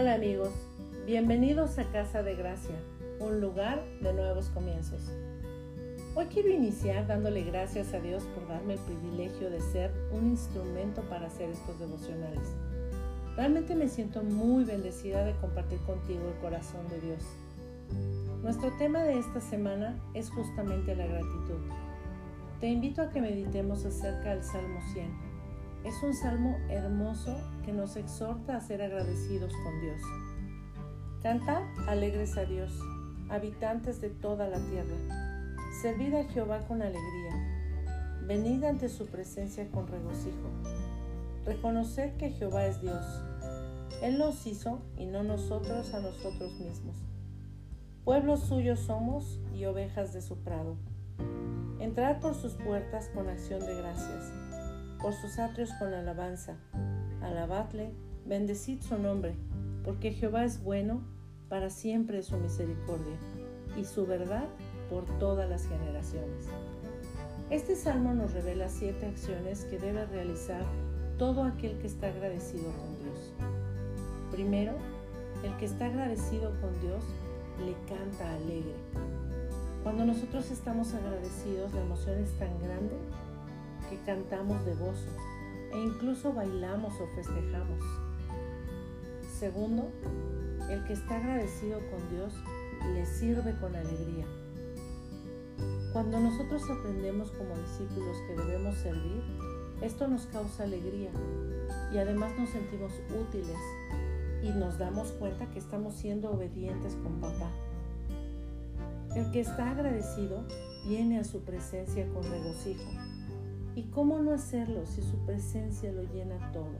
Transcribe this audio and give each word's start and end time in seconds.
Hola 0.00 0.14
amigos, 0.14 0.48
bienvenidos 1.04 1.78
a 1.78 1.84
Casa 1.92 2.22
de 2.22 2.34
Gracia, 2.34 2.74
un 3.18 3.38
lugar 3.42 3.84
de 4.00 4.14
nuevos 4.14 4.48
comienzos. 4.48 5.02
Hoy 6.14 6.24
quiero 6.32 6.48
iniciar 6.48 7.06
dándole 7.06 7.44
gracias 7.44 7.92
a 7.92 8.00
Dios 8.00 8.22
por 8.34 8.48
darme 8.48 8.74
el 8.74 8.78
privilegio 8.78 9.50
de 9.50 9.60
ser 9.60 9.92
un 10.10 10.30
instrumento 10.30 11.02
para 11.02 11.26
hacer 11.26 11.50
estos 11.50 11.78
devocionales. 11.78 12.48
Realmente 13.36 13.74
me 13.74 13.88
siento 13.88 14.22
muy 14.22 14.64
bendecida 14.64 15.22
de 15.22 15.36
compartir 15.36 15.78
contigo 15.80 16.22
el 16.30 16.40
corazón 16.40 16.88
de 16.88 16.98
Dios. 17.02 17.22
Nuestro 18.42 18.74
tema 18.78 19.02
de 19.02 19.18
esta 19.18 19.42
semana 19.42 20.02
es 20.14 20.30
justamente 20.30 20.96
la 20.96 21.08
gratitud. 21.08 21.60
Te 22.58 22.68
invito 22.68 23.02
a 23.02 23.10
que 23.10 23.20
meditemos 23.20 23.84
acerca 23.84 24.30
del 24.30 24.44
Salmo 24.44 24.80
100. 24.94 25.29
Es 25.84 26.02
un 26.02 26.14
salmo 26.14 26.58
hermoso 26.68 27.34
que 27.64 27.72
nos 27.72 27.96
exhorta 27.96 28.56
a 28.56 28.60
ser 28.60 28.82
agradecidos 28.82 29.52
con 29.64 29.80
Dios. 29.80 30.00
Cantad 31.22 31.62
alegres 31.88 32.36
a 32.36 32.44
Dios, 32.44 32.72
habitantes 33.30 34.00
de 34.00 34.10
toda 34.10 34.46
la 34.46 34.58
tierra. 34.58 34.96
Servid 35.80 36.14
a 36.14 36.24
Jehová 36.24 36.60
con 36.68 36.82
alegría. 36.82 37.60
Venid 38.26 38.62
ante 38.64 38.88
su 38.88 39.06
presencia 39.06 39.70
con 39.70 39.86
regocijo. 39.86 40.50
Reconoced 41.46 42.16
que 42.18 42.30
Jehová 42.30 42.66
es 42.66 42.80
Dios. 42.80 43.04
Él 44.02 44.18
nos 44.18 44.46
hizo 44.46 44.82
y 44.96 45.06
no 45.06 45.22
nosotros 45.22 45.94
a 45.94 46.00
nosotros 46.00 46.60
mismos. 46.60 46.96
Pueblos 48.04 48.40
suyos 48.40 48.80
somos 48.80 49.40
y 49.54 49.64
ovejas 49.64 50.12
de 50.12 50.20
su 50.20 50.38
prado. 50.38 50.76
Entrad 51.80 52.20
por 52.20 52.34
sus 52.34 52.54
puertas 52.54 53.08
con 53.14 53.28
acción 53.28 53.60
de 53.60 53.74
gracias, 53.74 54.32
por 55.02 55.14
sus 55.14 55.38
atrios 55.38 55.70
con 55.78 55.92
alabanza. 55.94 56.56
Alabadle, 57.22 57.92
bendecid 58.26 58.80
su 58.80 58.98
nombre 58.98 59.34
porque 59.84 60.12
Jehová 60.12 60.44
es 60.44 60.62
bueno, 60.62 61.02
para 61.48 61.70
siempre 61.70 62.22
su 62.22 62.36
misericordia, 62.36 63.16
y 63.76 63.84
su 63.84 64.06
verdad 64.06 64.44
por 64.88 65.04
todas 65.18 65.48
las 65.48 65.66
generaciones. 65.66 66.46
Este 67.50 67.74
salmo 67.74 68.14
nos 68.14 68.32
revela 68.32 68.68
siete 68.68 69.06
acciones 69.06 69.64
que 69.64 69.78
debe 69.78 70.06
realizar 70.06 70.64
todo 71.18 71.42
aquel 71.42 71.78
que 71.78 71.86
está 71.86 72.08
agradecido 72.08 72.70
con 72.72 72.98
Dios. 72.98 73.32
Primero, 74.30 74.74
el 75.42 75.56
que 75.56 75.64
está 75.64 75.86
agradecido 75.86 76.52
con 76.60 76.78
Dios 76.80 77.04
le 77.64 77.74
canta 77.88 78.34
alegre. 78.34 78.76
Cuando 79.82 80.04
nosotros 80.04 80.50
estamos 80.50 80.94
agradecidos, 80.94 81.72
la 81.72 81.80
emoción 81.80 82.18
es 82.18 82.30
tan 82.38 82.56
grande 82.60 82.96
que 83.90 83.98
cantamos 84.06 84.64
de 84.64 84.74
gozo 84.74 85.10
e 85.72 85.78
incluso 85.78 86.32
bailamos 86.32 86.94
o 87.00 87.06
festejamos. 87.08 87.84
Segundo, 89.38 89.90
el 90.70 90.84
que 90.84 90.92
está 90.92 91.16
agradecido 91.16 91.80
con 91.90 92.08
Dios 92.10 92.32
le 92.94 93.04
sirve 93.04 93.54
con 93.60 93.74
alegría. 93.74 94.26
Cuando 95.92 96.20
nosotros 96.20 96.62
aprendemos 96.70 97.32
como 97.32 97.56
discípulos 97.56 98.16
que 98.28 98.36
debemos 98.36 98.76
servir, 98.76 99.22
esto 99.82 100.06
nos 100.06 100.26
causa 100.26 100.62
alegría 100.62 101.10
y 101.92 101.98
además 101.98 102.32
nos 102.38 102.50
sentimos 102.50 102.92
útiles 103.10 103.58
y 104.42 104.50
nos 104.50 104.78
damos 104.78 105.10
cuenta 105.12 105.50
que 105.50 105.58
estamos 105.58 105.94
siendo 105.94 106.30
obedientes 106.30 106.94
con 107.02 107.20
papá. 107.20 107.50
El 109.16 109.30
que 109.32 109.40
está 109.40 109.72
agradecido 109.72 110.44
viene 110.86 111.18
a 111.18 111.24
su 111.24 111.40
presencia 111.40 112.06
con 112.12 112.22
regocijo. 112.22 112.90
¿Y 113.76 113.84
cómo 113.84 114.18
no 114.18 114.32
hacerlo 114.32 114.84
si 114.84 115.00
su 115.00 115.16
presencia 115.26 115.92
lo 115.92 116.02
llena 116.02 116.50
todo? 116.52 116.72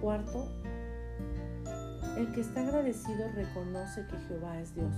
Cuarto, 0.00 0.46
el 2.18 2.32
que 2.32 2.42
está 2.42 2.62
agradecido 2.62 3.30
reconoce 3.34 4.06
que 4.06 4.18
Jehová 4.28 4.60
es 4.60 4.74
Dios, 4.74 4.94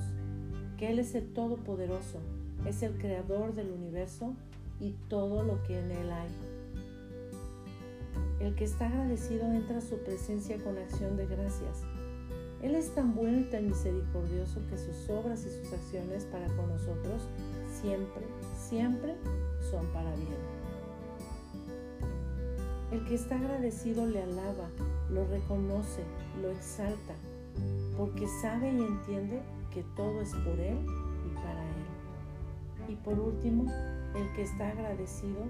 que 0.77 0.91
Él 0.91 0.99
es 0.99 1.15
el 1.15 1.33
Todopoderoso, 1.33 2.19
es 2.67 2.83
el 2.83 2.99
Creador 2.99 3.55
del 3.55 3.71
universo 3.71 4.35
y 4.81 4.95
todo 5.09 5.45
lo 5.45 5.63
que 5.63 5.79
en 5.79 5.91
Él 5.93 6.11
hay. 6.11 6.29
El 8.41 8.55
que 8.55 8.65
está 8.65 8.87
agradecido 8.87 9.53
entra 9.53 9.79
a 9.79 9.83
su 9.83 9.99
presencia 9.99 10.59
con 10.63 10.79
acción 10.79 11.17
de 11.17 11.27
gracias. 11.27 11.83
Él 12.63 12.75
es 12.75 12.93
tan 12.93 13.15
bueno 13.15 13.39
y 13.41 13.45
tan 13.45 13.67
misericordioso 13.67 14.61
que 14.69 14.79
sus 14.79 15.09
obras 15.11 15.45
y 15.47 15.51
sus 15.51 15.73
acciones 15.73 16.25
para 16.25 16.47
con 16.49 16.69
nosotros 16.69 17.23
siempre, 17.81 18.23
siempre 18.69 19.15
son 19.71 19.87
para 19.89 20.15
bien. 20.17 20.59
El 22.91 23.05
que 23.05 23.15
está 23.15 23.37
agradecido 23.37 24.07
le 24.07 24.23
alaba, 24.23 24.69
lo 25.11 25.27
reconoce, 25.27 26.03
lo 26.41 26.51
exalta, 26.51 27.15
porque 27.97 28.27
sabe 28.41 28.73
y 28.73 28.81
entiende 28.81 29.43
que 29.73 29.83
todo 29.95 30.23
es 30.23 30.31
por 30.31 30.59
Él 30.59 30.79
y 31.27 31.35
para 31.35 31.63
Él. 31.63 32.93
Y 32.93 32.97
por 32.97 33.19
último, 33.19 33.71
el 34.15 34.33
que 34.35 34.43
está 34.43 34.69
agradecido 34.69 35.45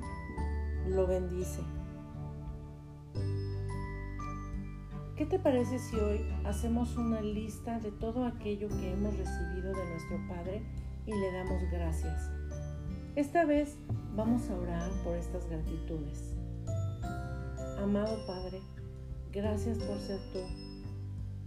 lo 0.89 1.07
bendice. 1.07 1.61
¿Qué 5.17 5.27
te 5.27 5.39
parece 5.39 5.79
si 5.79 5.97
hoy 5.97 6.21
hacemos 6.45 6.97
una 6.97 7.21
lista 7.21 7.81
de 7.81 7.91
todo 7.91 8.25
aquello 8.25 8.69
que 8.69 8.93
hemos 8.93 9.17
recibido 9.17 9.73
de 9.73 9.91
nuestro 9.91 10.19
Padre 10.29 10.63
y 11.07 11.13
le 11.13 11.33
damos 11.33 11.63
gracias? 11.71 12.31
Esta 13.17 13.45
vez 13.45 13.77
vamos 14.19 14.51
a 14.51 14.57
orar 14.57 14.91
por 15.05 15.17
estas 15.17 15.49
gratitudes. 15.49 16.35
Amado 17.81 18.27
Padre, 18.27 18.61
gracias 19.31 19.79
por 19.79 19.97
ser 20.01 20.19
tú. 20.33 20.41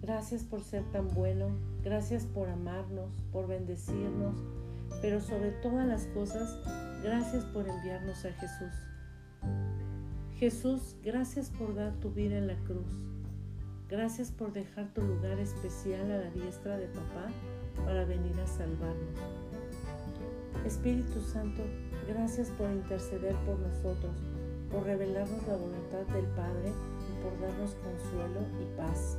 Gracias 0.02 0.46
por 0.46 0.64
ser 0.64 0.86
tan 0.86 1.09
bueno. 1.09 1.50
Gracias 1.84 2.26
por 2.26 2.48
amarnos, 2.48 3.12
por 3.34 3.48
bendecirnos. 3.48 4.38
Pero 5.02 5.20
sobre 5.20 5.52
todas 5.52 5.86
las 5.86 6.06
cosas, 6.08 6.58
gracias 7.04 7.44
por 7.44 7.68
enviarnos 7.68 8.24
a 8.24 8.32
Jesús. 8.32 8.74
Jesús, 10.36 10.96
gracias 11.03 11.50
por 11.50 11.76
dar 11.76 11.92
tu 12.00 12.09
vida 12.12 12.38
en 12.38 12.48
la 12.48 12.56
cruz. 12.64 12.88
Gracias 13.90 14.32
por 14.32 14.53
dejar 14.53 14.94
tu 14.94 15.02
lugar 15.02 15.38
especial 15.40 16.09
a 16.09 16.20
la 16.20 16.30
diestra 16.30 16.78
de 16.78 16.88
papá 16.88 17.28
para 17.84 18.06
venir 18.06 18.40
a 18.40 18.48
salvarnos. 18.48 19.20
Espíritu 20.66 21.20
Santo, 21.22 21.64
gracias 22.08 22.50
por 22.50 22.70
interceder 22.70 23.36
por 23.46 23.60
nosotros, 23.60 24.16
por 24.72 24.84
revelarnos 24.84 25.48
la 25.48 25.56
voluntad 25.56 26.06
del 26.14 26.26
Padre 26.36 26.70
y 26.70 27.24
por 27.24 27.40
darnos 27.40 27.76
consuelo 27.76 28.42
y 28.62 28.78
paz. 28.78 29.18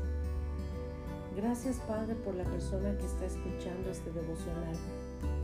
Gracias 1.37 1.77
Padre 1.89 2.15
por 2.17 2.35
la 2.35 2.45
persona 2.45 2.97
que 2.99 3.07
está 3.07 3.27
escuchando 3.27 3.91
este 3.91 4.11
devocional. 4.11 4.77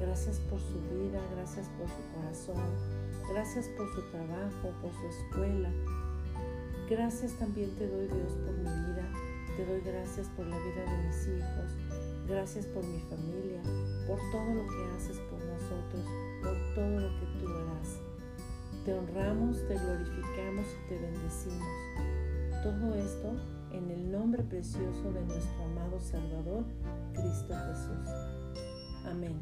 Gracias 0.00 0.38
por 0.50 0.60
su 0.60 0.80
vida, 0.90 1.20
gracias 1.34 1.68
por 1.78 1.88
su 1.88 2.02
corazón, 2.14 2.64
gracias 3.32 3.68
por 3.76 3.88
su 3.94 4.02
trabajo, 4.10 4.72
por 4.82 4.92
su 4.92 5.06
escuela, 5.06 5.70
Gracias 6.88 7.32
también 7.32 7.68
te 7.76 7.86
doy 7.86 8.06
Dios 8.06 8.32
por 8.46 8.54
mi 8.56 8.64
vida, 8.64 9.04
te 9.58 9.66
doy 9.66 9.82
gracias 9.82 10.26
por 10.28 10.46
la 10.46 10.56
vida 10.56 10.90
de 10.90 11.06
mis 11.06 11.28
hijos, 11.28 11.76
gracias 12.28 12.66
por 12.66 12.84
mi 12.84 13.00
familia, 13.00 13.60
por 14.06 14.18
todo 14.30 14.54
lo 14.54 14.66
que 14.66 14.96
haces 14.96 15.18
por 15.30 15.40
nosotros, 15.40 16.04
por 16.42 16.74
todo 16.74 17.00
lo 17.00 17.08
que 17.18 17.26
tú 17.40 17.48
harás. 17.48 17.98
Te 18.84 18.92
honramos, 18.92 19.66
te 19.66 19.74
glorificamos 19.74 20.66
y 20.66 20.88
te 20.88 20.98
bendecimos. 20.98 21.68
Todo 22.62 22.94
esto 22.94 23.32
en 23.72 23.90
el 23.90 24.12
nombre 24.12 24.42
precioso 24.42 25.12
de 25.12 25.24
nuestro 25.24 25.64
amado 25.64 25.98
Salvador, 26.00 26.64
Cristo 27.14 27.54
Jesús. 27.54 28.08
Amén. 29.06 29.40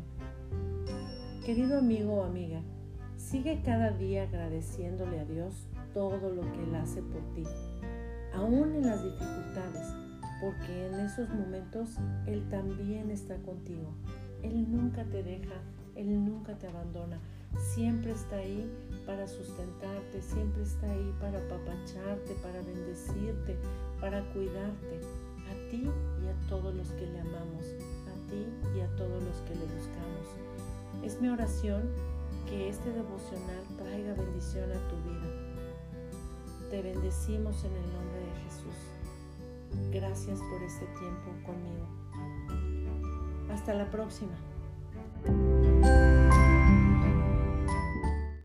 Querido 1.45 1.79
amigo 1.79 2.15
o 2.15 2.25
amiga, 2.25 2.63
sigue 3.17 3.63
cada 3.65 3.91
día 3.91 4.25
agradeciéndole 4.25 5.21
a 5.21 5.25
Dios 5.25 5.67
todo 5.93 6.31
lo 6.31 6.43
que 6.53 6.63
Él 6.63 6.75
hace 6.75 7.03
por 7.03 7.23
ti, 7.35 7.45
aún 8.35 8.75
en 8.75 8.87
las 8.87 9.03
dificultades, 9.03 10.06
porque 10.41 10.87
en 10.87 10.95
esos 11.01 11.29
momentos 11.29 11.97
Él 12.27 12.49
también 12.49 13.11
está 13.11 13.37
contigo. 13.39 13.95
Él 14.43 14.71
nunca 14.71 15.05
te 15.05 15.23
deja, 15.23 15.55
Él 15.95 16.25
nunca 16.25 16.57
te 16.59 16.69
abandona, 16.69 17.19
siempre 17.75 18.13
está 18.13 18.37
ahí 18.37 18.71
para 19.07 19.27
sustentarte, 19.27 20.21
siempre 20.23 20.63
está 20.63 20.91
ahí 20.91 21.15
para 21.21 21.39
apapacharte, 21.39 22.35
para 22.43 22.61
bendecirte, 22.63 23.57
para 24.01 24.23
cuidarte, 24.33 25.01
a 25.49 25.71
ti 25.71 25.85
y 25.85 26.29
a 26.29 26.49
todos 26.49 26.75
los 26.75 26.91
que 26.93 27.07
le 27.07 27.21
amamos, 27.21 27.67
a 28.09 28.31
ti 28.31 28.47
y 28.77 28.81
a 28.81 28.89
todos 28.97 29.23
los 29.23 29.37
que 29.43 29.55
le 29.55 29.65
buscamos. 29.75 31.05
Es 31.05 31.21
mi 31.21 31.29
oración 31.29 31.83
que 32.49 32.69
este 32.69 32.91
devocional 32.91 33.63
traiga 33.79 34.15
bendición 34.15 34.71
a 34.71 34.89
tu 34.89 34.97
vida 35.09 35.47
te 36.71 36.83
bendecimos 36.83 37.65
en 37.65 37.73
el 37.73 37.93
nombre. 37.93 38.16
Gracias 39.91 40.41
por 40.41 40.63
este 40.63 40.87
tiempo 40.99 41.31
conmigo. 41.45 41.87
Hasta 43.51 43.75
la 43.75 43.91
próxima. 43.91 44.37